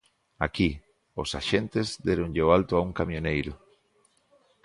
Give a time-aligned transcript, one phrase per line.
[0.45, 0.69] Aquí,
[1.21, 3.53] os axentes déronlle o alto a un camioneiro.